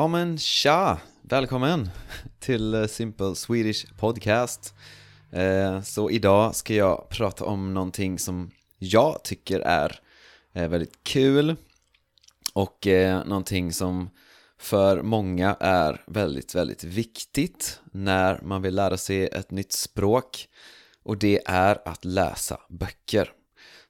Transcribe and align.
Ja 0.00 0.08
men 0.08 0.38
tja! 0.38 1.00
Välkommen 1.22 1.90
till 2.38 2.88
Simple 2.88 3.34
Swedish 3.34 3.96
Podcast. 3.98 4.74
Eh, 5.32 5.82
så 5.82 6.10
idag 6.10 6.54
ska 6.54 6.74
jag 6.74 7.08
prata 7.08 7.44
om 7.44 7.74
någonting 7.74 8.18
som 8.18 8.50
jag 8.78 9.22
tycker 9.24 9.60
är 9.60 10.00
eh, 10.52 10.68
väldigt 10.68 11.02
kul 11.02 11.56
och 12.54 12.86
eh, 12.86 13.24
någonting 13.26 13.72
som 13.72 14.10
för 14.58 15.02
många 15.02 15.56
är 15.60 16.02
väldigt, 16.06 16.54
väldigt 16.54 16.84
viktigt 16.84 17.80
när 17.92 18.40
man 18.42 18.62
vill 18.62 18.74
lära 18.74 18.96
sig 18.96 19.26
ett 19.26 19.50
nytt 19.50 19.72
språk 19.72 20.48
och 21.02 21.18
det 21.18 21.40
är 21.46 21.88
att 21.88 22.04
läsa 22.04 22.60
böcker. 22.68 23.32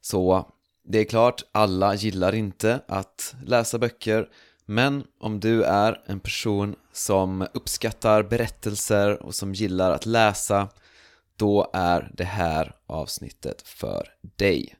Så 0.00 0.48
det 0.84 0.98
är 0.98 1.04
klart, 1.04 1.42
alla 1.52 1.94
gillar 1.94 2.34
inte 2.34 2.80
att 2.88 3.34
läsa 3.44 3.78
böcker 3.78 4.28
men 4.70 5.04
om 5.18 5.40
du 5.40 5.62
är 5.62 6.02
en 6.06 6.20
person 6.20 6.76
som 6.92 7.46
uppskattar 7.54 8.22
berättelser 8.22 9.22
och 9.22 9.34
som 9.34 9.54
gillar 9.54 9.90
att 9.90 10.06
läsa 10.06 10.68
då 11.36 11.70
är 11.72 12.10
det 12.14 12.24
här 12.24 12.74
avsnittet 12.86 13.62
för 13.62 14.08
dig. 14.20 14.74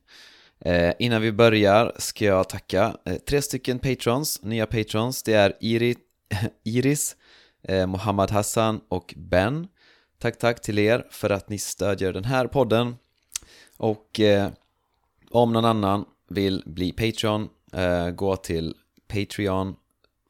Eh, 0.61 0.93
innan 0.99 1.23
vi 1.23 1.33
börjar 1.33 1.93
ska 1.99 2.25
jag 2.25 2.49
tacka 2.49 2.97
eh, 3.05 3.15
tre 3.17 3.43
stycken 3.43 3.79
patrons, 3.79 4.43
nya 4.43 4.67
patrons. 4.67 5.23
Det 5.23 5.35
är 5.35 5.57
Iri, 5.61 5.97
Iris, 6.65 7.17
eh, 7.63 7.87
Mohammad 7.87 8.31
Hassan 8.31 8.81
och 8.89 9.15
Ben. 9.17 9.69
Tack, 10.19 10.39
tack 10.39 10.63
till 10.63 10.79
er 10.79 11.07
för 11.11 11.31
att 11.31 11.49
ni 11.49 11.59
stödjer 11.59 12.13
den 12.13 12.25
här 12.25 12.47
podden. 12.47 12.97
Och 13.77 14.21
eh, 14.21 14.51
om 15.31 15.53
någon 15.53 15.65
annan 15.65 16.05
vill 16.29 16.63
bli 16.67 16.93
Patreon, 16.93 17.49
eh, 17.73 18.11
gå 18.11 18.37
till 18.37 18.75
Patreon 19.09 19.77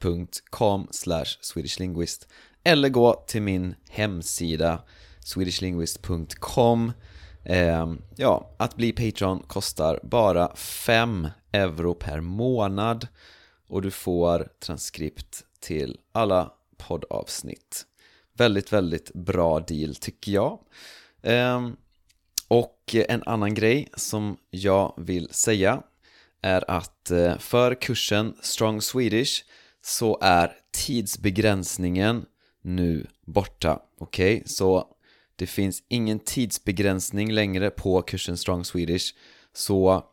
patreon.com 0.00 0.88
swedishlinguist 1.40 2.28
eller 2.64 2.88
gå 2.88 3.24
till 3.26 3.42
min 3.42 3.74
hemsida 3.90 4.82
swedishlinguist.com 5.24 6.92
eh, 7.44 7.94
Ja, 8.16 8.54
att 8.56 8.76
bli 8.76 8.92
Patreon 8.92 9.42
kostar 9.42 10.00
bara 10.02 10.56
5 10.56 11.28
euro 11.52 11.94
per 11.94 12.20
månad 12.20 13.08
och 13.68 13.82
du 13.82 13.90
får 13.90 14.48
transkript 14.60 15.44
till 15.60 15.98
alla 16.12 16.52
poddavsnitt. 16.76 17.86
Väldigt, 18.32 18.72
väldigt 18.72 19.12
bra 19.14 19.60
deal 19.60 19.94
tycker 19.94 20.32
jag. 20.32 20.58
Eh, 21.22 21.68
och 22.48 22.94
en 22.94 23.22
annan 23.26 23.54
grej 23.54 23.88
som 23.94 24.36
jag 24.50 24.94
vill 24.96 25.28
säga 25.30 25.82
är 26.42 26.70
att 26.70 27.10
eh, 27.10 27.38
för 27.38 27.74
kursen 27.74 28.34
Strong 28.42 28.82
Swedish 28.82 29.44
så 29.82 30.18
är 30.20 30.52
tidsbegränsningen 30.70 32.26
nu 32.62 33.06
borta. 33.26 33.82
Okej, 33.98 34.34
okay? 34.36 34.46
så 34.46 34.86
det 35.36 35.46
finns 35.46 35.82
ingen 35.88 36.18
tidsbegränsning 36.18 37.32
längre 37.32 37.70
på 37.70 38.02
kursen 38.02 38.36
Strong 38.36 38.64
Swedish. 38.64 39.14
Så 39.52 40.04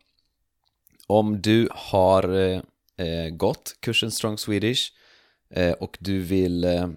om 1.08 1.42
du 1.42 1.70
har 1.72 2.36
eh, 2.36 2.62
eh, 2.98 3.30
gått 3.30 3.76
kursen 3.80 4.12
Strong 4.12 4.38
Swedish 4.38 4.92
eh, 5.50 5.72
och 5.72 5.98
du 6.00 6.20
vill 6.20 6.64
eh, 6.64 6.90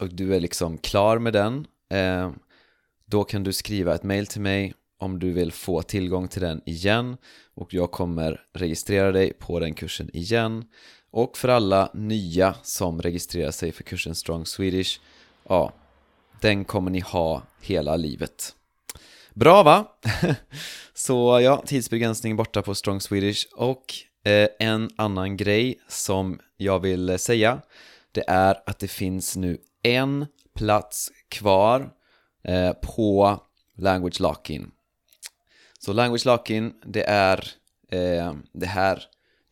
och 0.00 0.08
du 0.14 0.34
är 0.34 0.40
liksom 0.40 0.78
klar 0.78 1.18
med 1.18 1.32
den 1.32 1.66
eh, 1.90 2.32
då 3.06 3.24
kan 3.24 3.44
du 3.44 3.52
skriva 3.52 3.94
ett 3.94 4.02
mail 4.02 4.26
till 4.26 4.40
mig 4.40 4.74
om 4.98 5.18
du 5.18 5.32
vill 5.32 5.52
få 5.52 5.82
tillgång 5.82 6.28
till 6.28 6.42
den 6.42 6.62
igen 6.66 7.16
och 7.54 7.74
jag 7.74 7.90
kommer 7.90 8.40
registrera 8.52 9.12
dig 9.12 9.32
på 9.32 9.60
den 9.60 9.74
kursen 9.74 10.10
igen 10.16 10.64
och 11.14 11.38
för 11.38 11.48
alla 11.48 11.90
nya 11.94 12.54
som 12.62 13.02
registrerar 13.02 13.50
sig 13.50 13.72
för 13.72 13.82
kursen 13.82 14.14
Strong 14.14 14.46
Swedish 14.46 15.00
ja, 15.48 15.72
den 16.40 16.64
kommer 16.64 16.90
ni 16.90 17.00
ha 17.00 17.42
hela 17.60 17.96
livet. 17.96 18.54
Bra 19.34 19.62
va? 19.62 19.84
Så 20.94 21.40
ja, 21.40 21.62
tidsbegränsning 21.66 22.36
borta 22.36 22.62
på 22.62 22.74
Strong 22.74 23.00
Swedish. 23.00 23.46
Och 23.52 23.94
eh, 24.24 24.48
en 24.58 24.90
annan 24.96 25.36
grej 25.36 25.78
som 25.88 26.40
jag 26.56 26.80
vill 26.80 27.18
säga 27.18 27.60
det 28.12 28.24
är 28.26 28.62
att 28.66 28.78
det 28.78 28.88
finns 28.88 29.36
nu 29.36 29.58
en 29.82 30.26
plats 30.54 31.10
kvar 31.28 31.90
eh, 32.44 32.72
på 32.72 33.40
Language 33.78 34.20
Lock-In. 34.20 34.70
Så 35.78 35.92
Language 35.92 36.26
Lock-In, 36.26 36.74
det 36.86 37.04
är 37.04 37.48
eh, 37.90 38.34
det, 38.52 38.66
här, 38.66 39.02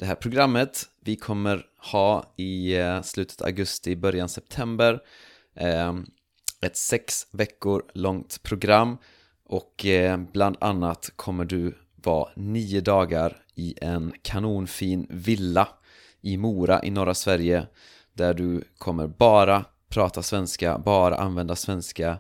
det 0.02 0.06
här 0.06 0.14
programmet. 0.14 0.88
Vi 1.00 1.16
kommer 1.16 1.66
ha 1.92 2.24
i 2.36 2.76
eh, 2.76 3.02
slutet 3.02 3.40
av 3.40 3.46
augusti, 3.46 3.96
början 3.96 4.28
september 4.28 5.00
ehm, 5.54 6.06
Ett 6.60 6.76
sex 6.76 7.26
veckor 7.30 7.84
långt 7.94 8.42
program. 8.42 8.98
Och 9.44 9.86
eh, 9.86 10.20
bland 10.32 10.56
annat 10.60 11.12
kommer 11.16 11.44
du 11.44 11.78
vara 11.94 12.30
nio 12.36 12.80
dagar 12.80 13.42
i 13.54 13.74
en 13.80 14.12
kanonfin 14.22 15.06
villa 15.10 15.68
i 16.20 16.36
Mora 16.36 16.84
i 16.84 16.90
norra 16.90 17.14
Sverige 17.14 17.66
där 18.12 18.34
du 18.34 18.64
kommer 18.78 19.06
bara 19.06 19.64
prata 19.88 20.22
svenska, 20.22 20.78
bara 20.78 21.16
använda 21.16 21.56
svenska 21.56 22.19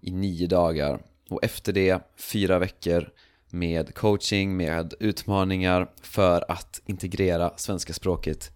i 0.00 0.10
nio 0.10 0.46
dagar. 0.46 1.02
Och 1.30 1.44
efter 1.44 1.72
det, 1.72 2.00
fyra 2.16 2.58
veckor 2.58 3.10
med 3.54 3.94
coaching, 3.94 4.56
med 4.56 4.94
utmaningar 5.00 5.90
för 6.02 6.44
att 6.52 6.80
integrera 6.86 7.52
svenska 7.56 7.92
språket 7.92 8.50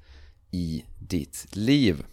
i 0.51 0.85
ditt 0.99 1.47
liv. 1.53 2.05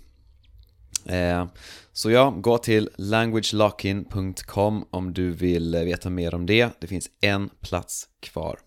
Eh, 1.06 1.46
så 1.94 2.12
ja, 2.12 2.30
gå 2.30 2.58
till 2.58 2.90
languagelockin.com 2.96 4.86
om 4.90 5.14
du 5.14 5.32
vill 5.32 5.76
veta 5.76 6.10
mer 6.10 6.36
om 6.36 6.46
det. 6.46 6.70
Det 6.80 6.88
finns 6.88 7.10
en 7.22 7.50
plats 7.62 8.10
kvar. 8.20 8.60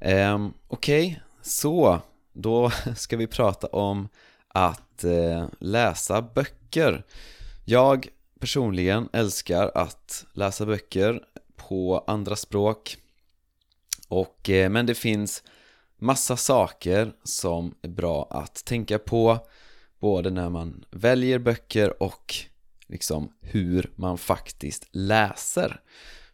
Ehm, 0.00 0.52
okej, 0.68 1.06
okay, 1.06 1.20
så 1.42 2.00
då 2.32 2.70
ska 2.96 3.16
vi 3.16 3.26
prata 3.26 3.66
om 3.66 4.08
att 4.48 5.04
eh, 5.04 5.46
läsa 5.58 6.22
böcker. 6.22 7.04
Jag 7.64 8.08
personligen 8.40 9.08
älskar 9.12 9.70
att 9.74 10.26
läsa 10.32 10.66
böcker 10.66 11.22
på 11.56 12.04
andra 12.06 12.36
språk 12.36 12.96
och, 14.10 14.50
eh, 14.50 14.70
men 14.70 14.86
det 14.86 14.94
finns 14.94 15.42
massa 15.98 16.36
saker 16.36 17.12
som 17.24 17.74
är 17.82 17.88
bra 17.88 18.28
att 18.30 18.64
tänka 18.64 18.98
på 18.98 19.46
både 20.00 20.30
när 20.30 20.50
man 20.50 20.84
väljer 20.90 21.38
böcker 21.38 22.02
och 22.02 22.34
liksom 22.86 23.32
hur 23.40 23.92
man 23.96 24.18
faktiskt 24.18 24.88
läser. 24.90 25.80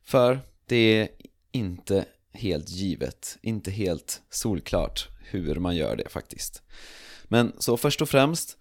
För 0.03 0.41
det 0.66 1.00
är 1.00 1.09
inte 1.53 2.04
helt 2.32 2.69
givet, 2.69 3.38
inte 3.42 3.70
helt 3.70 4.22
solklart 4.31 5.09
hur 5.19 5.54
man 5.54 5.76
gör 5.76 5.97
det 5.97 6.09
faktiskt. 6.09 6.62
Men 7.25 7.53
så 7.59 7.76
först 7.76 8.03
och 8.03 8.09
främst, 8.09 8.56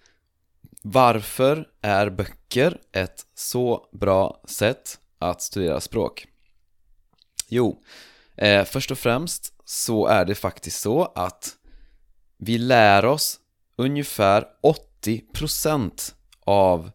varför 0.81 1.69
är 1.81 2.09
böcker 2.09 2.81
ett 2.91 3.25
så 3.33 3.89
bra 3.91 4.41
sätt 4.47 4.99
att 5.19 5.41
studera 5.41 5.81
språk? 5.81 6.27
Jo, 7.49 7.81
Eh, 8.38 8.66
först 8.66 8.91
och 8.91 8.97
främst 8.97 9.53
så 9.66 10.07
är 10.07 10.25
det 10.25 10.35
faktiskt 10.35 10.81
så 10.81 11.12
att 11.16 11.56
vi 12.38 12.57
lär 12.57 13.06
oss 13.06 13.40
ungefär 13.75 14.46
80% 15.03 16.13
av 16.46 16.91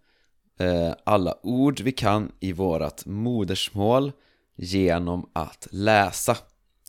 eh, 0.59 0.93
alla 1.05 1.35
ord 1.43 1.81
vi 1.81 1.93
kan 1.93 2.33
i 2.41 2.53
vårt 2.53 3.07
modersmål 3.07 4.13
genom 4.57 5.31
att 5.33 5.69
läsa. 5.71 6.37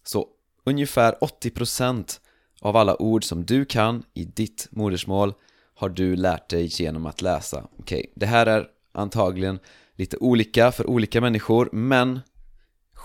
Så 0.03 0.27
ungefär 0.63 1.15
80% 1.21 2.19
av 2.61 2.77
alla 2.77 3.01
ord 3.01 3.23
som 3.23 3.45
du 3.45 3.65
kan 3.65 4.03
i 4.13 4.25
ditt 4.25 4.67
modersmål 4.71 5.33
har 5.75 5.89
du 5.89 6.15
lärt 6.15 6.49
dig 6.49 6.65
genom 6.65 7.05
att 7.05 7.21
läsa. 7.21 7.67
Okej, 7.77 7.99
okay. 7.99 8.11
det 8.15 8.25
här 8.25 8.45
är 8.45 8.67
antagligen 8.91 9.59
lite 9.95 10.17
olika 10.17 10.71
för 10.71 10.89
olika 10.89 11.21
människor 11.21 11.69
men 11.71 12.19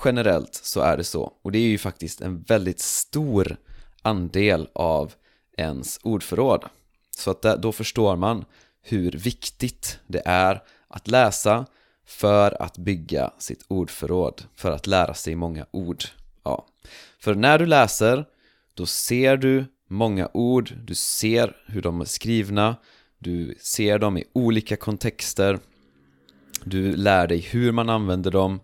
Generellt 0.04 0.54
så 0.54 0.80
är 0.80 0.96
det 0.96 1.04
så, 1.04 1.32
och 1.42 1.52
det 1.52 1.58
är 1.58 1.68
ju 1.68 1.78
faktiskt 1.78 2.20
en 2.20 2.42
väldigt 2.42 2.80
stor 2.80 3.56
andel 4.02 4.68
av 4.72 5.12
ens 5.56 6.00
ordförråd. 6.02 6.64
Så 7.16 7.30
att 7.30 7.44
eh, 7.44 7.54
då 7.54 7.72
förstår 7.72 8.16
man 8.16 8.44
hur 8.82 9.12
viktigt 9.12 9.98
det 10.06 10.22
är 10.24 10.62
att 10.88 11.08
läsa 11.08 11.66
för 12.06 12.62
att 12.62 12.78
bygga 12.78 13.30
sitt 13.38 13.64
ordförråd, 13.68 14.42
för 14.54 14.70
att 14.70 14.86
lära 14.86 15.14
sig 15.14 15.34
många 15.34 15.66
ord. 15.70 16.04
Ja. 16.42 16.66
För 17.18 17.34
när 17.34 17.58
du 17.58 17.66
läser, 17.66 18.24
då 18.74 18.86
ser 18.86 19.36
du 19.36 19.64
många 19.88 20.28
ord, 20.34 20.72
du 20.84 20.94
ser 20.94 21.56
hur 21.66 21.82
de 21.82 22.00
är 22.00 22.04
skrivna, 22.04 22.76
du 23.18 23.54
ser 23.60 23.98
dem 23.98 24.18
i 24.18 24.24
olika 24.32 24.76
kontexter, 24.76 25.58
du 26.64 26.96
lär 26.96 27.26
dig 27.26 27.40
hur 27.40 27.72
man 27.72 27.90
använder 27.90 28.30
dem 28.30 28.60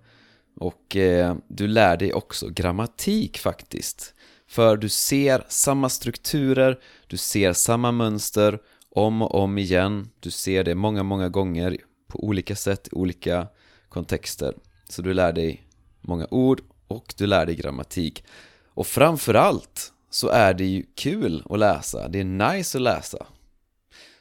och 0.56 0.96
eh, 0.96 1.36
du 1.48 1.68
lär 1.68 1.96
dig 1.96 2.12
också 2.12 2.48
grammatik 2.48 3.38
faktiskt. 3.38 4.14
För 4.48 4.76
du 4.76 4.88
ser 4.88 5.44
samma 5.48 5.88
strukturer, 5.88 6.80
du 7.06 7.16
ser 7.16 7.52
samma 7.52 7.92
mönster 7.92 8.58
om 8.90 9.22
och 9.22 9.34
om 9.34 9.58
igen. 9.58 10.10
Du 10.20 10.30
ser 10.30 10.64
det 10.64 10.74
många, 10.74 11.02
många 11.02 11.28
gånger 11.28 11.76
på 12.08 12.24
olika 12.24 12.56
sätt, 12.56 12.88
i 12.92 12.94
olika 12.94 13.46
kontexter. 13.88 14.54
Så 14.88 15.02
du 15.02 15.14
lär 15.14 15.32
dig 15.32 15.62
många 16.00 16.26
ord 16.30 16.60
och 16.88 17.14
du 17.16 17.26
lär 17.26 17.46
dig 17.46 17.54
grammatik. 17.54 18.24
Och 18.66 18.86
framförallt 18.86 19.92
så 20.10 20.28
är 20.28 20.54
det 20.54 20.64
ju 20.64 20.84
kul 20.94 21.42
att 21.50 21.58
läsa, 21.58 22.08
det 22.08 22.20
är 22.20 22.54
nice 22.54 22.78
att 22.78 22.82
läsa. 22.82 23.26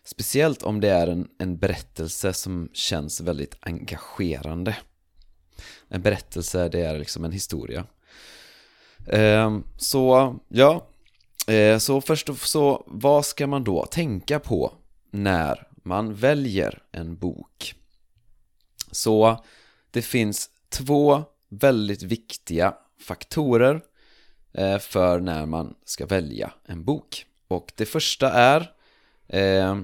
Speciellt 0.04 0.64
om 0.64 0.82
det 0.82 0.90
är 0.90 1.08
en, 1.08 1.28
en 1.40 1.58
berättelse 1.58 2.34
som 2.34 2.70
känns 2.74 3.22
väldigt 3.22 3.58
engagerande. 3.60 4.78
En 5.92 6.02
berättelse, 6.02 6.70
det 6.70 6.80
är 6.80 7.00
liksom 7.00 7.26
en 7.26 7.32
historia. 7.32 7.86
Ehm, 9.08 9.64
så, 9.78 10.36
ja. 10.48 10.88
Ehm, 11.48 11.80
så 11.80 12.02
först 12.02 12.30
och 12.30 12.38
så, 12.38 12.84
vad 12.88 13.26
ska 13.26 13.48
man 13.48 13.64
då 13.64 13.86
tänka 13.86 14.40
på 14.40 14.74
när 15.12 15.68
man 15.84 16.14
väljer 16.14 16.84
en 16.92 17.16
bok? 17.16 17.76
Så, 18.92 19.46
det 19.92 20.02
finns 20.02 20.50
två 20.70 21.24
väldigt 21.50 22.04
viktiga 22.04 22.74
faktorer 23.00 23.82
eh, 24.54 24.80
för 24.80 25.20
när 25.20 25.46
man 25.46 25.76
ska 25.86 26.06
välja 26.06 26.54
en 26.66 26.84
bok. 26.84 27.26
Och 27.48 27.72
det 27.76 27.86
första 27.86 28.32
är 28.32 28.72
eh, 29.28 29.78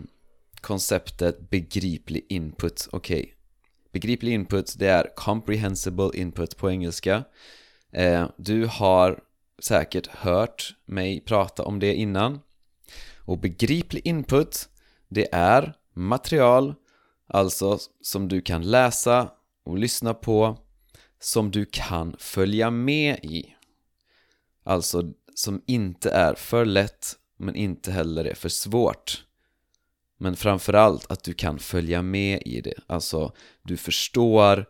konceptet 0.62 1.50
begriplig 1.50 2.26
input. 2.30 2.88
Okej, 2.92 3.22
okay 3.22 3.34
begriplig 4.00 4.34
input 4.34 4.76
det 4.80 4.88
är 4.88 5.16
comprehensible 5.16 6.10
input 6.14 6.58
på 6.58 6.72
engelska. 6.72 7.24
Eh, 7.92 8.30
du 8.38 8.66
har 8.66 9.20
säkert 9.60 10.08
hört 10.08 10.76
mig 10.86 11.20
prata 11.20 11.64
om 11.64 11.80
det 11.80 11.96
innan. 11.96 12.40
Och 13.26 13.40
begriplig 13.40 14.08
input 14.08 14.70
det 15.08 15.28
är 15.32 15.74
material, 15.94 16.76
alltså 17.28 17.80
som 18.02 18.28
du 18.28 18.42
kan 18.42 18.62
läsa 18.62 19.32
och 19.66 19.78
lyssna 19.78 20.14
på, 20.14 20.58
som 21.20 21.52
du 21.52 21.66
kan 21.66 22.16
följa 22.20 22.72
med 22.72 23.26
i. 23.26 23.56
Alltså 24.64 25.04
som 25.36 25.62
inte 25.68 26.10
är 26.12 26.34
för 26.34 26.66
lätt 26.66 27.16
men 27.38 27.56
inte 27.56 27.92
heller 27.92 28.26
är 28.26 28.36
för 28.36 28.50
svårt. 28.50 29.27
Men 30.18 30.36
framförallt 30.36 31.12
att 31.12 31.24
du 31.24 31.34
kan 31.34 31.60
följa 31.60 32.02
med 32.02 32.42
i 32.46 32.62
det. 32.62 32.74
Alltså, 32.88 33.32
du 33.64 33.78
förstår 33.78 34.66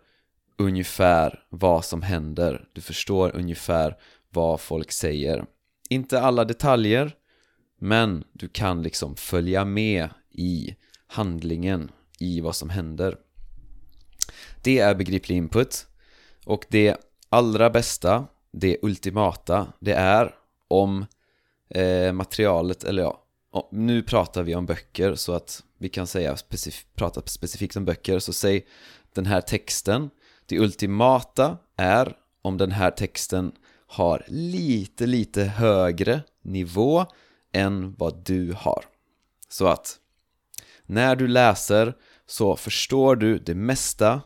ungefär 0.58 1.44
vad 1.50 1.86
som 1.86 2.02
händer. 2.02 2.68
Du 2.74 2.82
förstår 2.82 3.36
ungefär 3.36 3.98
vad 4.30 4.62
folk 4.62 4.92
säger. 4.92 5.46
Inte 5.90 6.22
alla 6.22 6.46
detaljer, 6.46 7.16
men 7.80 8.24
du 8.34 8.48
kan 8.48 8.84
liksom 8.84 9.16
följa 9.16 9.66
med 9.66 10.10
i 10.32 10.76
handlingen, 11.08 11.92
i 12.20 12.42
vad 12.42 12.56
som 12.56 12.70
händer. 12.70 13.18
Det 14.64 14.80
är 14.80 14.96
begriplig 14.96 15.36
input. 15.36 15.88
Och 16.46 16.66
det 16.70 16.96
allra 17.30 17.70
bästa, 17.70 18.28
det 18.52 18.78
ultimata, 18.82 19.74
det 19.80 19.94
är 19.94 20.36
om 20.68 21.06
eh, 21.70 22.12
materialet, 22.14 22.84
eller 22.84 23.04
ja, 23.04 23.24
nu 23.72 24.04
pratar 24.04 24.44
vi 24.44 24.56
om 24.56 24.66
böcker 24.66 25.16
så 25.16 25.34
att 25.34 25.64
vi 25.78 25.90
kan 25.90 26.08
säga 26.08 26.38
specif 26.38 26.86
prata 26.96 27.22
specifikt 27.26 27.76
om 27.76 27.86
böcker 27.86 28.20
så 28.20 28.34
säg 28.34 28.66
den 29.14 29.26
här 29.26 29.42
texten 29.42 30.10
det 30.46 30.60
ultimata 30.60 31.58
är 31.78 32.16
om 32.42 32.58
den 32.58 32.72
här 32.72 32.92
texten 32.92 33.52
har 33.88 34.26
lite, 34.28 35.06
lite 35.06 35.44
högre 35.44 36.22
nivå 36.42 37.06
än 37.54 37.96
vad 37.98 38.26
du 38.26 38.54
har. 38.54 38.86
Så 39.50 39.68
att 39.68 40.00
när 40.86 41.16
du 41.16 41.28
läser 41.28 41.94
så 42.26 42.56
förstår 42.56 43.16
du 43.16 43.40
det 43.40 43.56
mesta 43.56 44.22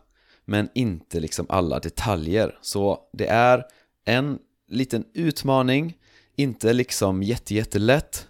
men 0.45 0.69
inte 0.75 1.19
liksom 1.19 1.45
alla 1.49 1.79
detaljer. 1.79 2.59
Så 2.61 2.99
det 3.13 3.27
är 3.27 3.65
en 4.05 4.39
liten 4.67 5.05
utmaning, 5.13 5.97
inte 6.35 6.73
liksom 6.73 7.23
jätte, 7.23 7.55
jättelätt 7.55 8.27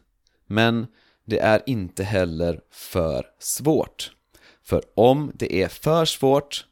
men 0.51 0.88
det 1.25 1.39
är 1.39 1.62
inte 1.65 2.03
heller 2.03 2.62
för 2.71 3.25
svårt. 3.39 4.12
För 4.63 4.83
om 4.95 5.31
det 5.36 5.56
är 5.56 5.68
för 5.68 6.06
svårt 6.06 6.65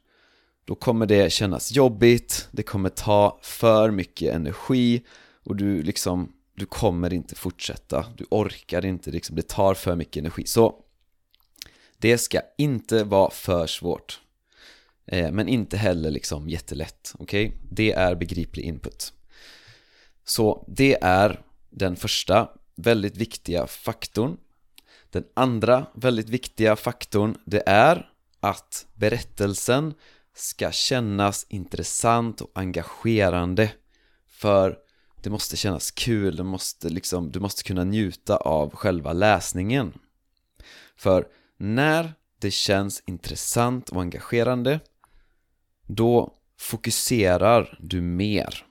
då 0.64 0.74
kommer 0.74 1.06
det 1.06 1.32
kännas 1.32 1.72
jobbigt, 1.72 2.48
det 2.50 2.62
kommer 2.62 2.88
ta 2.88 3.38
för 3.42 3.90
mycket 3.90 4.34
energi 4.34 5.04
och 5.44 5.56
du 5.56 5.82
liksom, 5.82 6.32
du 6.54 6.66
kommer 6.66 7.12
inte 7.12 7.34
fortsätta, 7.34 8.06
du 8.16 8.26
orkar 8.30 8.84
inte, 8.84 9.10
liksom, 9.10 9.36
det 9.36 9.48
tar 9.48 9.74
för 9.74 9.96
mycket 9.96 10.20
energi. 10.20 10.46
Så 10.46 10.74
det 11.98 12.18
ska 12.18 12.40
inte 12.58 13.04
vara 13.04 13.30
för 13.30 13.66
svårt. 13.66 14.20
Eh, 15.06 15.32
men 15.32 15.48
inte 15.48 15.76
heller 15.76 16.10
liksom 16.10 16.48
jättelätt, 16.48 17.14
okej? 17.18 17.46
Okay? 17.46 17.58
Det 17.70 17.92
är 17.92 18.14
begriplig 18.14 18.64
input. 18.64 19.12
Så 20.24 20.64
det 20.68 20.98
är 21.02 21.40
den 21.70 21.96
första 21.96 22.48
väldigt 22.82 23.16
viktiga 23.16 23.66
faktorn. 23.66 24.36
Den 25.10 25.24
andra 25.34 25.86
väldigt 25.94 26.28
viktiga 26.28 26.76
faktorn 26.76 27.38
det 27.44 27.62
är 27.66 28.10
att 28.40 28.86
berättelsen 28.94 29.94
ska 30.34 30.70
kännas 30.70 31.46
intressant 31.48 32.40
och 32.40 32.50
engagerande. 32.54 33.72
För 34.26 34.78
det 35.22 35.30
måste 35.30 35.56
kännas 35.56 35.90
kul, 35.90 36.36
du 36.36 36.42
måste 36.42 36.88
liksom, 36.88 37.30
du 37.30 37.40
måste 37.40 37.62
kunna 37.62 37.84
njuta 37.84 38.36
av 38.36 38.74
själva 38.74 39.12
läsningen. 39.12 39.98
För 40.96 41.26
när 41.56 42.14
det 42.38 42.50
känns 42.50 43.02
intressant 43.06 43.88
och 43.88 44.00
engagerande 44.00 44.80
då 45.86 46.34
fokuserar 46.58 47.78
du 47.80 48.00
mer. 48.00 48.66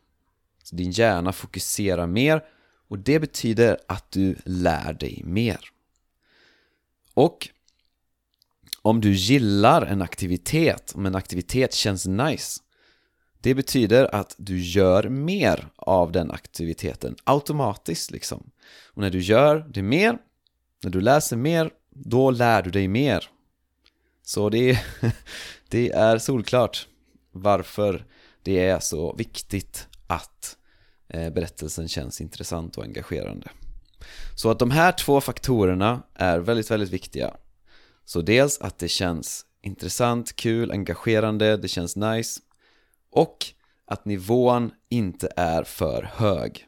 Så 0.64 0.76
din 0.76 0.92
hjärna 0.92 1.32
fokuserar 1.32 2.08
mer 2.08 2.44
och 2.90 3.00
det 3.00 3.20
betyder 3.20 3.78
att 3.88 4.12
du 4.12 4.36
lär 4.46 4.94
dig 4.94 5.22
mer. 5.26 5.60
Och 7.14 7.50
om 8.82 9.02
du 9.02 9.14
gillar 9.14 9.82
en 9.82 10.02
aktivitet, 10.02 10.92
om 10.96 11.06
en 11.06 11.16
aktivitet 11.16 11.74
känns 11.74 12.06
nice 12.06 12.62
Det 13.42 13.56
betyder 13.56 14.16
att 14.16 14.36
du 14.38 14.62
gör 14.62 15.10
mer 15.10 15.68
av 15.76 16.12
den 16.12 16.32
aktiviteten 16.32 17.16
automatiskt 17.24 18.12
liksom. 18.12 18.50
Och 18.94 19.02
när 19.02 19.10
du 19.10 19.20
gör 19.20 19.66
det 19.74 19.82
mer, 19.82 20.18
när 20.84 20.92
du 20.92 21.02
läser 21.02 21.38
mer, 21.38 21.72
då 21.90 22.32
lär 22.32 22.62
du 22.62 22.70
dig 22.70 22.88
mer. 22.88 23.30
Så 24.22 24.50
det 24.50 24.70
är, 24.70 24.86
det 25.70 25.90
är 25.90 26.18
solklart 26.18 26.88
varför 27.32 28.06
det 28.44 28.60
är 28.60 28.80
så 28.80 29.16
viktigt 29.16 29.88
att 30.08 30.58
Eh, 31.10 31.34
berättelsen 31.34 31.88
känns 31.88 32.22
intressant 32.22 32.78
och 32.78 32.84
engagerande 32.84 33.50
Så 34.36 34.52
att 34.52 34.60
de 34.60 34.72
här 34.72 34.92
två 34.92 35.22
faktorerna 35.22 36.04
är 36.16 36.40
väldigt, 36.40 36.72
väldigt 36.72 36.90
viktiga 36.90 37.34
så 38.06 38.22
dels 38.22 38.62
att 38.62 38.80
det 38.80 38.88
känns 38.88 39.46
intressant, 39.62 40.36
kul, 40.36 40.72
engagerande, 40.72 41.58
det 41.58 41.68
känns 41.68 41.96
nice 41.96 42.42
och 43.12 43.46
att 43.86 44.06
nivån 44.06 44.72
inte 44.90 45.30
är 45.36 45.64
för 45.64 46.10
hög 46.14 46.66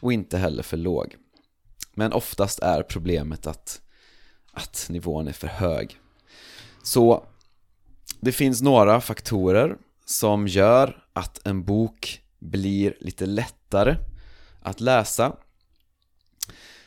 och 0.00 0.12
inte 0.12 0.38
heller 0.38 0.62
för 0.62 0.76
låg. 0.76 1.16
Men 1.94 2.12
oftast 2.12 2.58
är 2.58 2.82
problemet 2.82 3.46
att, 3.46 3.80
att 4.52 4.86
nivån 4.90 5.28
är 5.28 5.32
för 5.32 5.46
hög. 5.46 5.98
Så 6.82 7.26
det 8.20 8.32
finns 8.32 8.62
några 8.62 9.00
faktorer 9.00 9.76
som 10.04 10.46
gör 10.46 11.04
att 11.12 11.46
en 11.46 11.64
bok 11.64 12.22
blir 12.38 12.96
lite 13.00 13.26
lättare 13.66 13.96
att 14.62 14.80
läsa 14.80 15.36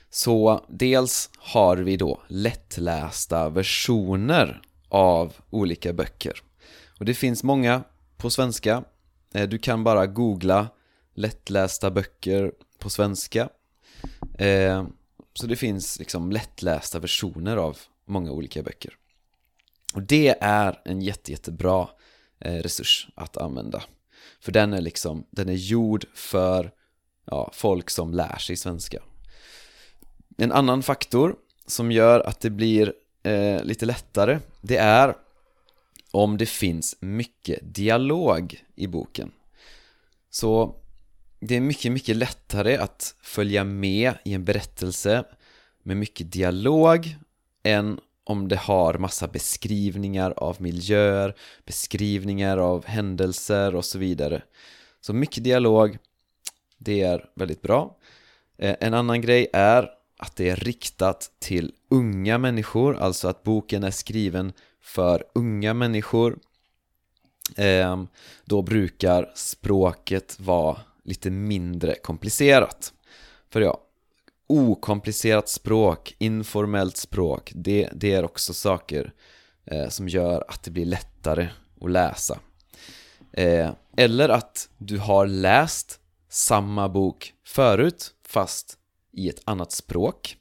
så 0.09 0.65
dels 0.69 1.29
har 1.37 1.77
vi 1.77 1.97
då 1.97 2.21
lättlästa 2.27 3.49
versioner 3.49 4.61
av 4.89 5.33
olika 5.49 5.93
böcker. 5.93 6.41
Och 6.99 7.05
det 7.05 7.13
finns 7.13 7.43
många 7.43 7.83
på 8.17 8.29
svenska. 8.29 8.83
Eh, 9.33 9.49
du 9.49 9.57
kan 9.57 9.83
bara 9.83 10.07
googla 10.07 10.67
lättlästa 11.15 11.91
böcker 11.91 12.51
på 12.79 12.89
svenska. 12.89 13.49
Eh, 14.37 14.87
så 15.33 15.47
det 15.47 15.55
finns 15.55 15.99
liksom 15.99 16.31
lättlästa 16.31 16.99
versioner 16.99 17.57
av 17.57 17.77
många 18.05 18.31
olika 18.31 18.63
böcker. 18.63 18.93
Och 19.93 20.01
det 20.01 20.35
är 20.41 20.81
en 20.85 21.01
jätte, 21.01 21.31
jättebra 21.31 21.89
eh, 22.39 22.61
resurs 22.61 23.07
att 23.15 23.37
använda. 23.37 23.83
För 24.39 24.51
den 24.51 24.73
är 24.73 24.81
liksom, 24.81 25.25
den 25.31 25.49
är 25.49 25.53
gjord 25.53 26.05
för 26.13 26.71
ja, 27.25 27.51
folk 27.53 27.89
som 27.89 28.13
lär 28.13 28.37
sig 28.37 28.55
svenska. 28.55 28.99
En 30.37 30.51
annan 30.51 30.83
faktor 30.83 31.35
som 31.67 31.91
gör 31.91 32.19
att 32.19 32.39
det 32.39 32.49
blir 32.49 32.93
eh, 33.23 33.63
lite 33.63 33.85
lättare 33.85 34.39
Det 34.61 34.77
är 34.77 35.15
om 36.11 36.37
det 36.37 36.45
finns 36.45 36.95
mycket 36.99 37.59
dialog 37.73 38.63
i 38.75 38.87
boken 38.87 39.31
Så 40.29 40.75
det 41.39 41.55
är 41.55 41.61
mycket, 41.61 41.91
mycket 41.91 42.15
lättare 42.15 42.77
att 42.77 43.15
följa 43.21 43.63
med 43.63 44.13
i 44.25 44.33
en 44.33 44.45
berättelse 44.45 45.23
med 45.83 45.97
mycket 45.97 46.31
dialog 46.31 47.15
än 47.63 47.99
om 48.29 48.47
det 48.47 48.55
har 48.55 48.93
massa 48.93 49.27
beskrivningar 49.27 50.33
av 50.37 50.61
miljöer, 50.61 51.35
beskrivningar 51.65 52.57
av 52.57 52.85
händelser 52.85 53.75
och 53.75 53.85
så 53.85 53.97
vidare. 53.97 54.41
Så 55.01 55.13
mycket 55.13 55.43
dialog, 55.43 55.97
det 56.77 57.01
är 57.01 57.29
väldigt 57.35 57.61
bra. 57.61 57.97
Eh, 58.57 58.75
en 58.79 58.93
annan 58.93 59.21
grej 59.21 59.47
är 59.53 59.89
att 60.17 60.35
det 60.35 60.49
är 60.49 60.55
riktat 60.55 61.31
till 61.39 61.73
unga 61.89 62.37
människor, 62.37 62.97
alltså 62.97 63.27
att 63.27 63.43
boken 63.43 63.83
är 63.83 63.91
skriven 63.91 64.53
för 64.81 65.23
unga 65.33 65.73
människor. 65.73 66.39
Eh, 67.57 68.03
då 68.45 68.61
brukar 68.61 69.31
språket 69.35 70.39
vara 70.39 70.77
lite 71.03 71.29
mindre 71.29 71.95
komplicerat. 71.95 72.93
För 73.49 73.61
ja, 73.61 73.81
okomplicerat 74.49 75.49
språk, 75.49 76.15
informellt 76.17 76.97
språk, 76.97 77.51
det, 77.55 77.89
det 77.93 78.13
är 78.13 78.25
också 78.25 78.53
saker 78.53 79.13
eh, 79.65 79.89
som 79.89 80.09
gör 80.09 80.45
att 80.47 80.63
det 80.63 80.71
blir 80.71 80.85
lättare 80.85 81.47
att 81.81 81.91
läsa. 81.91 82.39
Eh, 83.31 83.71
eller 83.97 84.29
att 84.29 84.69
du 84.77 84.97
har 84.97 85.27
läst 85.27 85.99
samma 86.29 86.89
bok 86.89 87.33
förut, 87.45 88.13
fast 88.25 88.77
i 89.11 89.29
ett 89.29 89.41
annat 89.45 89.71
språk. 89.71 90.37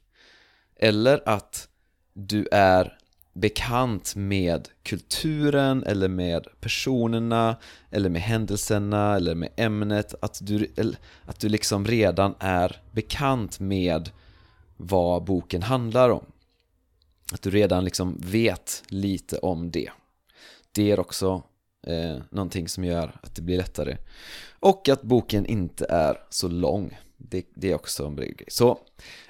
Eller 0.75 1.29
att 1.29 1.67
du 2.13 2.47
är 2.51 2.98
bekant 3.33 4.15
med 4.15 4.69
kulturen 4.83 5.83
eller 5.83 6.07
med 6.07 6.47
personerna 6.61 7.57
eller 7.91 8.09
med 8.09 8.21
händelserna 8.21 9.15
eller 9.15 9.35
med 9.35 9.49
ämnet 9.55 10.15
att 10.21 10.39
du, 10.41 10.71
att 11.25 11.39
du 11.39 11.49
liksom 11.49 11.85
redan 11.85 12.35
är 12.39 12.81
bekant 12.91 13.59
med 13.59 14.09
vad 14.77 15.23
boken 15.23 15.61
handlar 15.61 16.09
om. 16.09 16.25
Att 17.33 17.41
du 17.41 17.49
redan 17.49 17.85
liksom 17.85 18.17
vet 18.19 18.83
lite 18.87 19.37
om 19.37 19.71
det. 19.71 19.89
Det 20.71 20.91
är 20.91 20.99
också 20.99 21.43
eh, 21.87 22.17
någonting 22.29 22.67
som 22.67 22.83
gör 22.83 23.19
att 23.23 23.35
det 23.35 23.41
blir 23.41 23.57
lättare. 23.57 23.97
Och 24.59 24.89
att 24.89 25.01
boken 25.01 25.45
inte 25.45 25.85
är 25.89 26.17
så 26.29 26.47
lång. 26.47 26.97
Det, 27.17 27.45
det 27.53 27.71
är 27.71 27.75
också 27.75 28.05
en 28.05 28.15
grej. 28.15 28.45
Så 28.47 28.79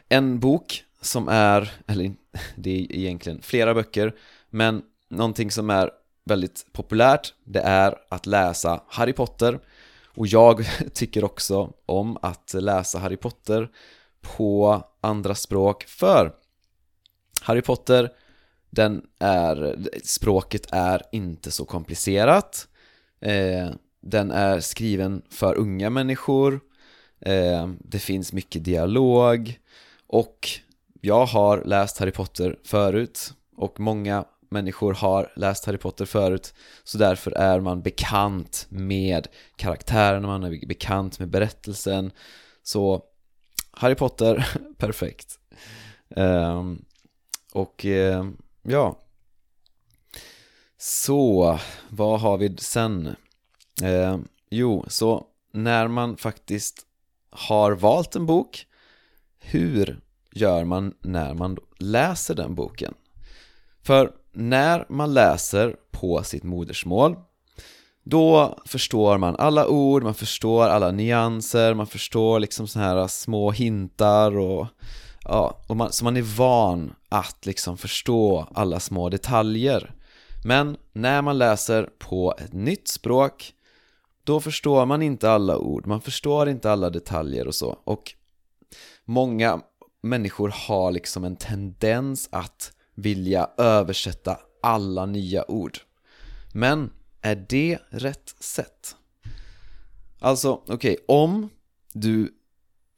en 0.10 0.40
bok 0.40 0.84
som 1.02 1.28
är, 1.28 1.72
eller 1.88 2.16
det 2.56 2.72
är 2.72 2.96
egentligen 2.96 3.42
flera 3.42 3.74
böcker, 3.74 4.16
men 4.50 4.82
någonting 5.10 5.52
som 5.52 5.70
är 5.70 5.92
väldigt 6.26 6.66
populärt, 6.72 7.34
det 7.44 7.62
är 7.62 7.96
att 8.10 8.26
läsa 8.26 8.84
Harry 8.88 9.14
Potter. 9.14 9.60
Och 10.16 10.28
jag 10.28 10.66
tycker 10.94 11.24
också 11.24 11.74
om 11.86 12.18
att 12.22 12.54
läsa 12.54 13.00
Harry 13.00 13.18
Potter 13.18 13.70
på 14.22 14.84
andra 15.02 15.36
språk, 15.36 15.84
för 15.84 16.34
Harry 17.42 17.62
Potter, 17.62 18.10
den 18.70 19.02
är, 19.20 19.78
språket 20.04 20.68
är 20.72 21.02
inte 21.12 21.52
så 21.52 21.66
komplicerat. 21.66 22.68
Eh, 23.22 23.70
den 24.02 24.32
är 24.32 24.60
skriven 24.60 25.22
för 25.30 25.56
unga 25.56 25.90
människor. 25.90 26.60
Eh, 27.22 27.70
det 27.80 28.00
finns 28.00 28.34
mycket 28.34 28.64
dialog. 28.64 29.60
Och 30.08 30.50
jag 31.02 31.26
har 31.26 31.64
läst 31.64 31.98
Harry 31.98 32.12
Potter 32.12 32.60
förut 32.64 33.34
och 33.56 33.80
många 33.80 34.26
människor 34.50 34.94
har 34.94 35.32
läst 35.36 35.66
Harry 35.66 35.78
Potter 35.78 36.06
förut 36.06 36.54
så 36.84 36.98
därför 36.98 37.32
är 37.32 37.60
man 37.60 37.82
bekant 37.82 38.68
med 38.70 39.28
karaktärerna, 39.56 40.28
man 40.28 40.44
är 40.44 40.68
bekant 40.68 41.20
med 41.20 41.30
berättelsen. 41.30 42.12
Så 42.64 43.04
Harry 43.72 43.96
Potter, 43.96 44.48
perfekt. 44.78 45.40
Um, 46.16 46.86
och 47.54 47.86
um, 47.86 48.38
ja. 48.62 49.00
Så, 50.78 51.60
vad 51.90 52.20
har 52.20 52.38
vi 52.38 52.58
sen? 52.58 53.16
Uh, 53.84 54.18
jo, 54.50 54.86
så 54.88 55.26
när 55.54 55.88
man 55.88 56.18
faktiskt 56.18 56.86
har 57.30 57.72
valt 57.72 58.16
en 58.16 58.26
bok 58.26 58.66
hur 59.40 60.00
gör 60.32 60.64
man 60.64 60.94
när 61.02 61.34
man 61.34 61.58
läser 61.78 62.36
den 62.36 62.56
boken? 62.56 62.94
För 63.84 64.12
när 64.34 64.86
man 64.90 65.14
läser 65.14 65.76
på 65.92 66.24
sitt 66.24 66.44
modersmål 66.44 67.16
då 68.04 68.60
förstår 68.66 69.18
man 69.18 69.36
alla 69.36 69.68
ord, 69.68 70.04
man 70.04 70.14
förstår 70.14 70.68
alla 70.68 70.92
nyanser, 70.92 71.74
man 71.74 71.88
förstår 71.88 72.40
liksom 72.40 72.68
såna 72.68 72.86
här 72.86 73.08
små 73.08 73.52
hintar 73.52 74.38
och 74.38 74.68
ja, 75.24 75.64
och 75.68 75.78
man, 75.78 75.92
så 75.92 76.04
man 76.04 76.18
är 76.18 76.38
van 76.38 76.94
att 77.10 77.46
liksom 77.46 77.78
förstå 77.78 78.48
alla 78.54 78.80
små 78.80 79.10
detaljer. 79.10 79.96
Men 80.46 80.78
när 80.94 81.22
man 81.22 81.38
läser 81.38 81.90
på 82.00 82.36
ett 82.38 82.54
nytt 82.54 82.88
språk 82.88 83.54
då 84.24 84.40
förstår 84.40 84.86
man 84.86 85.02
inte 85.02 85.32
alla 85.32 85.58
ord, 85.58 85.88
man 85.88 86.02
förstår 86.02 86.50
inte 86.50 86.72
alla 86.72 86.90
detaljer 86.90 87.48
och 87.48 87.56
så 87.56 87.80
och 87.84 88.14
många 89.06 89.62
människor 90.02 90.54
har 90.56 90.92
liksom 90.92 91.24
en 91.24 91.36
tendens 91.36 92.30
att 92.32 92.74
vilja 92.96 93.50
översätta 93.58 94.40
alla 94.62 95.06
nya 95.06 95.52
ord. 95.52 95.78
Men 96.54 96.92
är 97.22 97.46
det 97.50 97.80
rätt 97.90 98.36
sätt? 98.40 98.96
Alltså, 100.20 100.54
okej, 100.54 100.74
okay, 100.74 100.98
om 101.08 101.50
du 101.94 102.32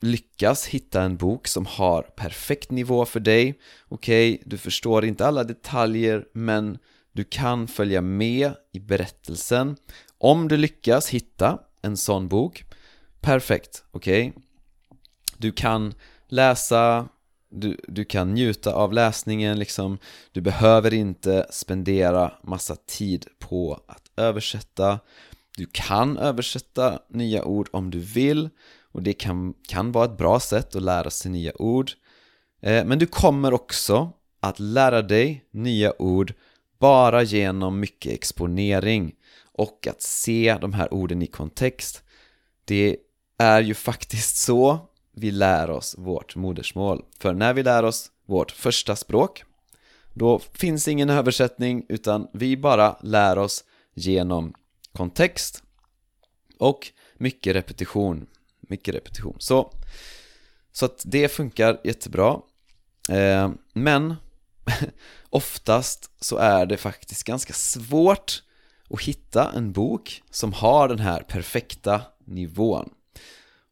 lyckas 0.01 0.65
hitta 0.65 1.01
en 1.01 1.17
bok 1.17 1.48
som 1.48 1.65
har 1.65 2.01
perfekt 2.01 2.72
nivå 2.72 3.05
för 3.05 3.20
dig 3.20 3.60
Okej, 3.88 4.34
okay, 4.34 4.43
du 4.46 4.58
förstår 4.58 5.05
inte 5.05 5.27
alla 5.27 5.43
detaljer 5.43 6.25
men 6.34 6.77
du 7.12 7.24
kan 7.24 7.67
följa 7.67 8.01
med 8.01 8.53
i 8.74 8.79
berättelsen 8.79 9.77
Om 10.17 10.48
du 10.48 10.58
lyckas 10.58 11.10
hitta 11.10 11.60
en 11.81 11.98
sån 11.98 12.27
bok 12.27 12.63
Perfekt, 13.20 13.84
okej 13.91 14.29
okay? 14.29 14.43
Du 15.38 15.51
kan 15.51 15.93
läsa, 16.31 17.09
du, 17.50 17.77
du 17.88 18.05
kan 18.05 18.33
njuta 18.33 18.73
av 18.73 18.93
läsningen 18.93 19.59
liksom 19.59 19.97
Du 20.31 20.41
behöver 20.41 20.93
inte 20.93 21.47
spendera 21.50 22.31
massa 22.43 22.75
tid 22.75 23.27
på 23.39 23.79
att 23.88 24.11
översätta. 24.17 25.00
Du 25.57 25.67
kan 25.71 26.17
översätta 26.17 27.00
nya 27.09 27.45
ord 27.45 27.69
om 27.71 27.91
du 27.91 28.00
vill 28.00 28.50
och 28.91 29.03
det 29.03 29.13
kan, 29.13 29.53
kan 29.67 29.91
vara 29.91 30.05
ett 30.05 30.17
bra 30.17 30.39
sätt 30.39 30.75
att 30.75 30.81
lära 30.81 31.09
sig 31.09 31.31
nya 31.31 31.61
ord. 31.61 31.91
Eh, 32.61 32.85
Men 32.85 33.00
du 33.00 33.05
kommer 33.05 33.53
också 33.53 34.11
att 34.39 34.59
lära 34.59 35.01
dig 35.01 35.45
nya 35.51 35.93
ord 36.01 36.33
bara 36.79 37.23
genom 37.23 37.79
mycket 37.79 38.11
exponering 38.13 39.15
och 39.53 39.88
att 39.88 40.01
se 40.01 40.57
de 40.61 40.73
här 40.73 40.93
orden 40.93 41.21
i 41.21 41.27
kontext. 41.27 42.03
Det 42.65 42.97
är 43.38 43.61
ju 43.61 43.73
faktiskt 43.73 44.38
så 44.38 44.90
vi 45.12 45.32
lär 45.32 45.70
oss 45.70 45.96
vårt 45.98 46.36
modersmål. 46.36 47.06
För 47.20 47.34
när 47.34 47.53
vi 47.53 47.63
lär 47.63 47.84
oss 47.84 48.12
vårt 48.25 48.51
första 48.51 48.96
språk, 48.96 49.44
då 50.13 50.39
finns 50.39 50.88
ingen 50.88 51.10
översättning 51.10 51.86
utan 51.89 52.27
vi 52.34 52.58
bara 52.58 52.98
lär 53.01 53.38
oss 53.38 53.63
genom 53.94 54.53
kontext 54.94 55.63
och 56.60 56.91
mycket 57.18 57.56
repetition. 57.56 58.27
Mycket 58.60 58.96
repetition. 58.96 59.36
Så, 59.39 59.74
så 60.72 60.86
att 60.86 61.03
det 61.06 61.30
funkar 61.30 61.82
jättebra. 61.84 62.39
Eh, 63.10 63.51
men 63.74 64.15
oftast 65.30 66.12
så 66.20 66.38
är 66.38 66.65
det 66.65 66.77
faktiskt 66.77 67.24
ganska 67.24 67.53
svårt 67.53 68.44
att 68.89 69.01
hitta 69.01 69.51
en 69.51 69.72
bok 69.72 70.22
som 70.30 70.53
har 70.53 70.88
den 70.88 71.00
här 71.00 71.22
perfekta 71.22 72.01
nivån. 72.25 72.89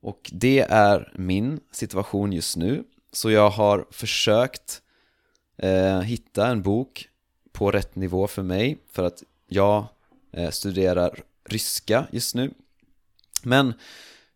Och 0.02 0.30
det 0.34 0.60
är 0.60 1.14
min 1.16 1.60
situation 1.72 2.34
just 2.34 2.58
nu. 2.58 2.84
Så 3.12 3.32
jag 3.32 3.50
har 3.50 3.86
försökt 3.92 4.82
eh, 5.58 6.00
hitta 6.00 6.48
en 6.48 6.62
bok 6.62 7.10
på 7.52 7.72
rätt 7.72 7.96
nivå 7.96 8.28
för 8.28 8.44
mig 8.44 8.78
för 8.92 9.04
att 9.04 9.24
jag 9.48 9.86
eh, 10.32 10.50
studerar 10.50 11.24
ryska 11.46 12.08
just 12.12 12.36
nu. 12.36 12.54
Men 13.44 13.74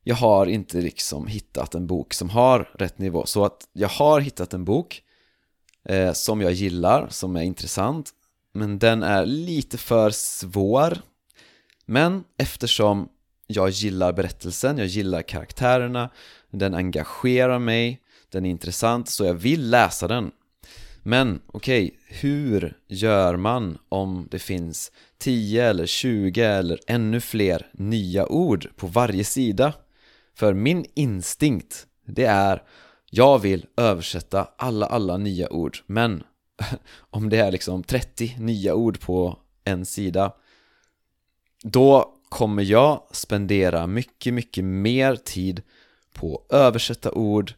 jag 0.03 0.15
har 0.15 0.45
inte 0.45 0.77
liksom 0.77 1.27
hittat 1.27 1.75
en 1.75 1.87
bok 1.87 2.13
som 2.13 2.29
har 2.29 2.69
rätt 2.73 2.97
nivå. 2.97 3.25
Så 3.25 3.45
att 3.45 3.67
jag 3.73 3.89
har 3.89 4.19
hittat 4.19 4.53
en 4.53 4.65
bok 4.65 5.03
eh, 5.85 6.13
som 6.13 6.41
jag 6.41 6.51
gillar, 6.51 7.07
som 7.09 7.35
är 7.35 7.41
intressant. 7.41 8.11
Men 8.51 8.79
den 8.79 9.03
är 9.03 9.25
lite 9.25 9.77
för 9.77 10.09
svår. 10.09 10.97
Men 11.85 12.23
eftersom 12.37 13.09
jag 13.47 13.69
gillar 13.69 14.13
berättelsen, 14.13 14.77
jag 14.77 14.87
gillar 14.87 15.21
karaktärerna, 15.21 16.09
den 16.51 16.73
engagerar 16.73 17.59
mig, 17.59 18.01
den 18.29 18.45
är 18.45 18.49
intressant, 18.49 19.09
så 19.09 19.25
jag 19.25 19.33
vill 19.33 19.69
läsa 19.69 20.07
den. 20.07 20.31
Men 21.03 21.41
okej, 21.47 21.85
okay, 21.85 22.19
hur 22.19 22.77
gör 22.87 23.35
man 23.35 23.77
om 23.89 24.27
det 24.31 24.39
finns 24.39 24.91
10 25.17 25.65
eller 25.65 25.85
20 25.85 26.41
eller 26.41 26.79
ännu 26.87 27.21
fler 27.21 27.67
nya 27.73 28.27
ord 28.27 28.67
på 28.75 28.87
varje 28.87 29.23
sida? 29.23 29.73
För 30.35 30.53
min 30.53 30.85
instinkt, 30.95 31.87
det 32.07 32.25
är 32.25 32.63
jag 33.15 33.39
vill 33.39 33.65
översätta 33.77 34.47
alla, 34.57 34.85
alla 34.85 35.17
nya 35.17 35.49
ord 35.49 35.77
Men 35.85 36.23
om 37.09 37.29
det 37.29 37.37
är 37.37 37.51
liksom 37.51 37.83
30 37.83 38.35
nya 38.39 38.75
ord 38.75 38.99
på 38.99 39.39
en 39.63 39.85
sida 39.85 40.33
då 41.63 42.13
kommer 42.33 42.63
jag 42.63 43.03
spendera 43.11 43.87
mycket, 43.87 44.33
mycket 44.33 44.63
mer 44.63 45.15
tid 45.15 45.61
på 46.13 46.35
att 46.35 46.53
översätta 46.53 47.11
ord 47.11 47.53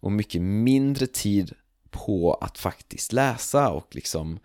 och 0.00 0.12
mycket 0.12 0.42
mindre 0.42 1.06
tid 1.06 1.52
på 1.90 2.34
att 2.34 2.58
faktiskt 2.58 3.12
läsa 3.12 3.70
och 3.70 3.94
liksom 3.94 4.38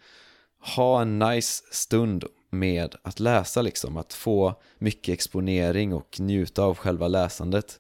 ha 0.76 1.02
en 1.02 1.20
nice 1.20 1.64
stund 1.72 2.24
med 2.50 2.96
att 3.04 3.20
läsa 3.20 3.62
liksom, 3.62 3.98
att 3.98 4.14
få 4.14 4.62
mycket 4.78 5.14
exponering 5.14 5.94
och 5.94 6.20
njuta 6.20 6.64
av 6.64 6.78
själva 6.78 7.08
läsandet. 7.08 7.80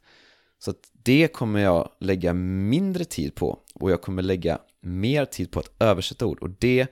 Så 0.60 0.72
att 0.72 0.92
det 1.04 1.28
kommer 1.28 1.60
jag 1.60 1.92
lägga 2.00 2.34
mindre 2.34 3.06
tid 3.06 3.36
på 3.36 3.60
och 3.74 3.92
jag 3.92 4.02
kommer 4.02 4.22
lägga 4.22 4.60
mer 4.82 5.26
tid 5.26 5.52
på 5.52 5.60
att 5.60 5.82
översätta 5.82 6.26
ord 6.26 6.40
och 6.40 6.50
det 6.50 6.88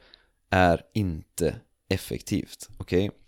är 0.50 0.82
inte 0.94 1.56
effektivt, 1.90 2.70
okej? 2.78 3.10
Okay? 3.10 3.23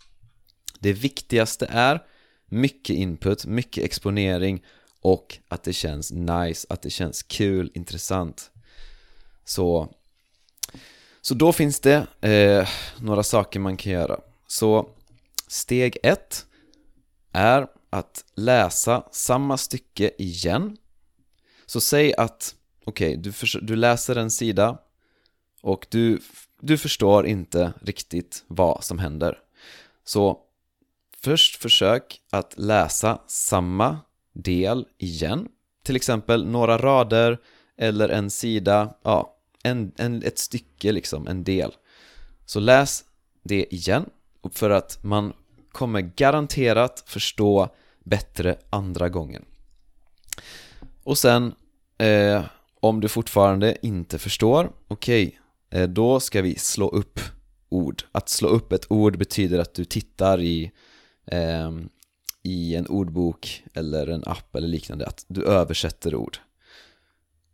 Det 0.86 0.92
viktigaste 0.92 1.66
är 1.70 2.02
mycket 2.46 2.96
input, 2.96 3.46
mycket 3.46 3.84
exponering 3.84 4.64
och 5.00 5.38
att 5.48 5.62
det 5.62 5.72
känns 5.72 6.12
nice, 6.12 6.66
att 6.70 6.82
det 6.82 6.90
känns 6.90 7.22
kul, 7.22 7.70
intressant. 7.74 8.50
Så, 9.44 9.94
så 11.20 11.34
då 11.34 11.52
finns 11.52 11.80
det 11.80 12.06
eh, 12.20 12.68
några 13.00 13.22
saker 13.22 13.60
man 13.60 13.76
kan 13.76 13.92
göra. 13.92 14.20
Så 14.46 14.90
steg 15.46 15.98
ett 16.02 16.46
är 17.32 17.66
att 17.90 18.24
läsa 18.34 19.08
samma 19.12 19.56
stycke 19.56 20.10
igen. 20.18 20.76
Så 21.66 21.80
säg 21.80 22.14
att, 22.14 22.54
okej, 22.84 23.18
okay, 23.18 23.32
du, 23.32 23.60
du 23.60 23.76
läser 23.76 24.16
en 24.16 24.30
sida 24.30 24.78
och 25.62 25.86
du, 25.90 26.20
du 26.60 26.78
förstår 26.78 27.26
inte 27.26 27.72
riktigt 27.82 28.44
vad 28.46 28.84
som 28.84 28.98
händer. 28.98 29.38
Så 30.04 30.45
först 31.26 31.56
försök 31.56 32.20
att 32.30 32.54
läsa 32.58 33.18
samma 33.26 33.98
del 34.32 34.86
igen. 34.98 35.48
Till 35.82 35.96
exempel 35.96 36.46
några 36.46 36.78
rader 36.78 37.38
eller 37.78 38.08
en 38.08 38.30
sida, 38.30 38.94
ja, 39.02 39.36
en, 39.62 39.92
en, 39.96 40.22
ett 40.22 40.38
stycke 40.38 40.92
liksom, 40.92 41.26
en 41.28 41.44
del. 41.44 41.72
Så 42.44 42.60
läs 42.60 43.04
det 43.42 43.74
igen 43.74 44.10
för 44.52 44.70
att 44.70 44.98
man 45.02 45.32
kommer 45.72 46.00
garanterat 46.00 47.04
förstå 47.06 47.68
bättre 48.04 48.56
andra 48.70 49.08
gången. 49.08 49.44
Och 51.04 51.18
sen, 51.18 51.54
eh, 51.98 52.44
om 52.80 53.00
du 53.00 53.08
fortfarande 53.08 53.76
inte 53.82 54.18
förstår, 54.18 54.72
okej, 54.88 55.26
okay, 55.26 55.80
eh, 55.82 55.88
då 55.88 56.20
ska 56.20 56.42
vi 56.42 56.58
slå 56.58 56.88
upp 56.88 57.20
ord. 57.68 58.02
Att 58.12 58.28
slå 58.28 58.48
upp 58.48 58.72
ett 58.72 58.86
ord 58.90 59.18
betyder 59.18 59.58
att 59.58 59.74
du 59.74 59.84
tittar 59.84 60.40
i, 60.40 60.72
eh, 61.26 61.70
i 62.42 62.76
en 62.76 62.86
ordbok 62.86 63.64
eller 63.74 64.06
en 64.06 64.22
app 64.26 64.56
eller 64.56 64.68
liknande, 64.68 65.06
att 65.06 65.24
du 65.28 65.44
översätter 65.44 66.14
ord. 66.14 66.38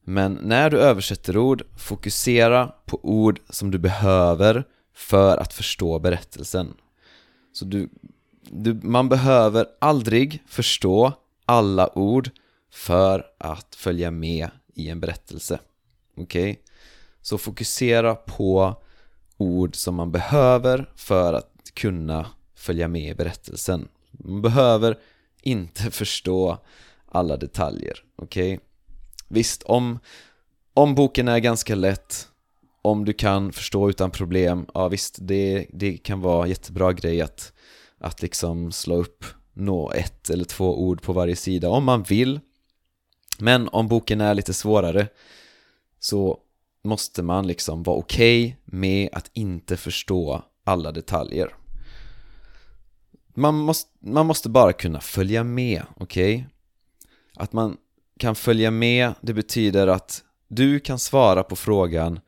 Men 0.05 0.39
när 0.43 0.71
du 0.71 0.79
översätter 0.79 1.37
ord, 1.37 1.63
fokusera 1.77 2.67
på 2.67 3.01
ord 3.03 3.41
som 3.49 3.71
du 3.71 3.79
behöver 3.79 4.65
för 4.95 5.37
att 5.37 5.53
förstå 5.53 5.99
berättelsen. 5.99 6.75
Så 7.53 7.65
du, 7.65 7.89
du, 8.41 8.75
man 8.75 9.09
behöver 9.09 9.67
aldrig 9.79 10.43
förstå 10.47 11.13
alla 11.47 11.99
ord 11.99 12.31
för 12.71 13.27
att 13.39 13.75
följa 13.75 14.11
med 14.11 14.51
i 14.75 14.89
en 14.89 15.01
berättelse. 15.01 15.59
Okej? 16.17 16.51
Okay? 16.51 16.63
Så 17.23 17.39
fokusera 17.39 18.15
på 18.15 18.77
ord 19.37 19.77
som 19.77 19.95
man 19.95 20.13
behöver 20.13 20.91
för 20.97 21.33
att 21.33 21.71
kunna 21.75 22.27
följa 22.63 22.89
med 22.89 23.11
i 23.11 23.15
berättelsen. 23.15 23.89
Man 24.11 24.43
behöver 24.43 24.99
inte 25.43 25.83
förstå 25.91 26.59
alla 27.09 27.37
detaljer, 27.37 28.05
okej? 28.17 28.55
Okay? 28.55 28.67
Visst, 29.29 29.63
om, 29.63 29.99
om 30.75 30.95
boken 30.95 31.29
är 31.29 31.39
ganska 31.39 31.75
lätt 31.75 32.29
om 32.83 33.05
du 33.05 33.13
kan 33.13 33.53
förstå 33.53 33.91
utan 33.91 34.11
problem, 34.11 34.67
ja 34.75 34.89
visst, 34.89 35.17
det, 35.21 35.67
det 35.73 35.97
kan 35.97 36.21
vara 36.21 36.47
jättebra 36.47 36.93
grej 36.93 37.21
att, 37.21 37.53
att 37.99 38.23
liksom 38.23 38.73
slå 38.73 38.97
upp 38.97 39.25
nå 39.53 39.93
ett 39.93 40.31
eller 40.31 40.45
två 40.45 40.83
ord 40.83 41.03
på 41.03 41.13
varje 41.13 41.37
sida 41.37 41.69
om 41.69 41.85
man 41.85 42.03
vill. 42.03 42.41
Men 43.39 43.69
om 43.69 43.89
boken 43.89 44.21
är 44.21 44.35
lite 44.35 44.55
svårare 44.55 45.09
så 46.01 46.39
måste 46.85 47.23
man 47.23 47.47
liksom 47.47 47.83
vara 47.83 47.97
okej 47.97 48.45
okay 48.45 48.57
med 48.65 49.09
att 49.13 49.31
inte 49.33 49.77
förstå 49.77 50.43
alla 50.65 50.93
detaljer. 50.93 51.55
Man 53.35 53.55
måste, 53.55 53.91
man 54.01 54.27
måste 54.27 54.49
bara 54.49 54.73
kunna 54.73 55.01
följa 55.01 55.45
med, 55.45 55.83
okej? 55.97 56.35
Okay? 56.35 56.47
Att 57.37 57.53
man 57.53 57.77
kan 58.19 58.35
följa 58.35 58.71
med, 58.71 59.15
det 59.21 59.35
betyder 59.35 59.87
att 59.87 60.25
du 60.49 60.81
kan 60.81 60.99
svara 60.99 61.43
på 61.43 61.57
frågan 61.57 62.21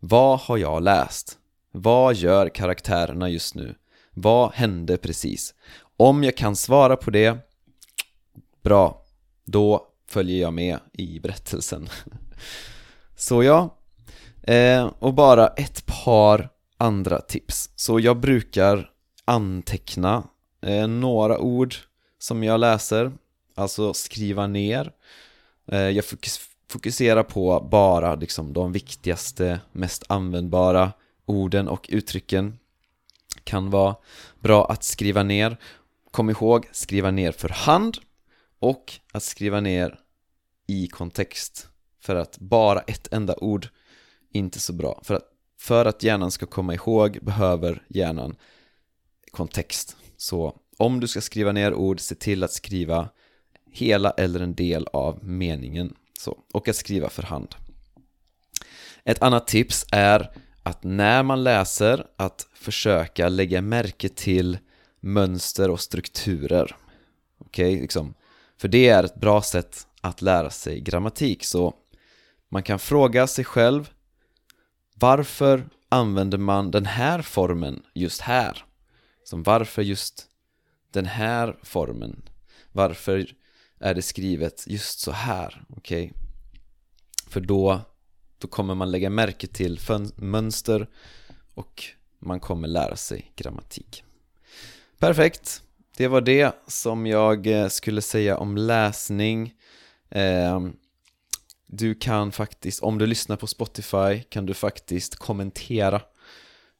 Vad 0.00 0.40
har 0.40 0.56
jag 0.56 0.82
läst? 0.82 1.38
Vad 1.72 2.14
gör 2.14 2.48
karaktärerna 2.48 3.28
just 3.28 3.54
nu? 3.54 3.74
Vad 4.14 4.52
hände 4.52 4.96
precis? 4.96 5.54
Om 5.96 6.24
jag 6.24 6.36
kan 6.36 6.56
svara 6.56 6.96
på 6.96 7.10
det 7.10 7.38
Bra, 8.62 9.04
då 9.44 9.86
följer 10.08 10.40
jag 10.40 10.54
med 10.54 10.78
i 10.92 11.20
berättelsen 11.20 11.88
Så 13.16 13.42
ja, 13.42 13.78
eh, 14.42 14.90
och 14.98 15.14
bara 15.14 15.48
ett 15.48 15.86
par 15.86 16.48
andra 16.76 17.20
tips 17.20 17.70
Så 17.76 18.00
jag 18.00 18.20
brukar 18.20 18.90
anteckna 19.24 20.28
eh, 20.62 20.86
några 20.88 21.38
ord 21.38 21.74
som 22.18 22.42
jag 22.44 22.60
läser 22.60 23.12
Alltså 23.60 23.94
skriva 23.94 24.46
ner. 24.46 24.92
Eh, 25.66 25.78
jag 25.78 26.04
fokuserar 26.68 27.22
på 27.22 27.68
bara 27.70 28.14
liksom 28.14 28.52
de 28.52 28.72
viktigaste, 28.72 29.60
mest 29.72 30.04
användbara 30.08 30.92
orden 31.26 31.68
och 31.68 31.86
uttrycken. 31.88 32.58
Kan 33.44 33.70
vara 33.70 33.96
bra 34.40 34.66
att 34.70 34.84
skriva 34.84 35.22
ner. 35.22 35.56
Kom 36.10 36.30
ihåg, 36.30 36.68
skriva 36.72 37.10
ner 37.10 37.32
för 37.32 37.48
hand 37.48 37.98
och 38.58 38.92
att 39.12 39.22
skriva 39.22 39.60
ner 39.60 39.98
i 40.66 40.88
kontext. 40.88 41.68
För 42.00 42.16
att 42.16 42.38
bara 42.38 42.80
ett 42.80 43.12
enda 43.12 43.34
ord 43.36 43.68
inte 44.32 44.60
så 44.60 44.72
bra. 44.72 45.00
För 45.04 45.14
att, 45.14 45.24
för 45.58 45.86
att 45.86 46.02
hjärnan 46.02 46.30
ska 46.30 46.46
komma 46.46 46.74
ihåg 46.74 47.18
behöver 47.22 47.82
hjärnan 47.88 48.36
kontext 49.30 49.96
så 50.20 50.56
om 50.76 51.00
du 51.00 51.08
ska 51.08 51.20
skriva 51.20 51.52
ner 51.52 51.74
ord, 51.74 52.00
se 52.00 52.14
till 52.14 52.44
att 52.44 52.52
skriva 52.52 53.08
hela 53.70 54.10
eller 54.10 54.40
en 54.40 54.54
del 54.54 54.86
av 54.92 55.24
meningen 55.24 55.94
så, 56.18 56.38
och 56.52 56.68
att 56.68 56.76
skriva 56.76 57.08
för 57.08 57.22
hand. 57.22 57.54
Ett 59.04 59.22
annat 59.22 59.46
tips 59.46 59.86
är 59.92 60.30
att 60.62 60.84
när 60.84 61.22
man 61.22 61.44
läser 61.44 62.06
att 62.16 62.48
försöka 62.54 63.28
lägga 63.28 63.62
märke 63.62 64.08
till 64.08 64.58
mönster 65.00 65.70
och 65.70 65.80
strukturer. 65.80 66.76
Okej, 67.38 67.72
okay, 67.72 67.82
liksom. 67.82 68.14
För 68.56 68.68
det 68.68 68.88
är 68.88 69.04
ett 69.04 69.20
bra 69.20 69.42
sätt 69.42 69.86
att 70.00 70.22
lära 70.22 70.50
sig 70.50 70.80
grammatik 70.80 71.44
så 71.44 71.74
man 72.48 72.62
kan 72.62 72.78
fråga 72.78 73.26
sig 73.26 73.44
själv 73.44 73.90
varför 74.94 75.68
använder 75.88 76.38
man 76.38 76.70
den 76.70 76.86
här 76.86 77.22
formen 77.22 77.82
just 77.94 78.20
här? 78.20 78.64
Som 79.30 79.42
varför 79.42 79.82
just 79.82 80.26
den 80.90 81.06
här 81.06 81.58
formen? 81.62 82.22
Varför 82.72 83.34
är 83.80 83.94
det 83.94 84.02
skrivet 84.02 84.64
just 84.66 85.00
så 85.00 85.10
här, 85.10 85.64
okej? 85.68 86.04
Okay? 86.04 86.16
För 87.28 87.40
då, 87.40 87.80
då 88.38 88.48
kommer 88.48 88.74
man 88.74 88.90
lägga 88.90 89.10
märke 89.10 89.46
till 89.46 89.80
mönster 90.16 90.88
och 91.54 91.84
man 92.18 92.40
kommer 92.40 92.68
lära 92.68 92.96
sig 92.96 93.32
grammatik. 93.36 94.04
Perfekt, 94.98 95.62
det 95.96 96.08
var 96.08 96.20
det 96.20 96.56
som 96.66 97.06
jag 97.06 97.46
eh, 97.46 97.68
skulle 97.68 98.02
säga 98.02 98.38
om 98.38 98.56
läsning. 98.56 99.54
Ehm, 100.10 100.76
du 101.66 101.94
kan 101.94 102.32
faktiskt, 102.32 102.82
om 102.82 102.98
du 102.98 103.06
lyssnar 103.06 103.36
på 103.36 103.46
Spotify, 103.46 104.22
kan 104.28 104.46
du 104.46 104.54
faktiskt 104.54 105.16
kommentera 105.16 106.02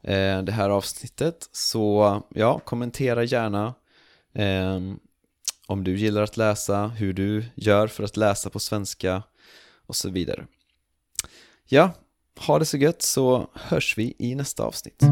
Eh, 0.03 0.43
det 0.43 0.53
här 0.53 0.71
avsnittet. 0.71 1.49
Så 1.53 2.23
ja, 2.29 2.59
kommentera 2.59 3.25
gärna 3.25 3.75
ehm, 4.35 4.99
om 5.67 5.85
du 5.85 5.97
gillar 5.97 6.23
att 6.23 6.37
läsa, 6.37 6.87
hur 6.87 7.13
du 7.13 7.45
gör 7.55 7.87
för 7.87 8.05
att 8.05 8.17
läsa 8.17 8.51
på 8.51 8.59
svenska 8.59 9.23
och 9.87 9.97
så 9.97 10.11
vidare. 10.11 10.47
Ja, 11.69 11.91
ha 12.47 12.59
det 12.59 12.67
så 12.67 12.77
gött 12.77 13.03
så 13.03 13.51
hörs 13.55 13.99
vi 13.99 14.15
i 14.19 14.35
nästa 14.35 14.63
avsnitt. 14.63 15.03